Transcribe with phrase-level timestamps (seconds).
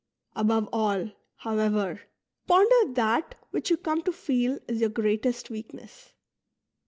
[0.35, 2.01] Above all, however,
[2.47, 6.13] ponder that which you come to feel is your greatest weakness.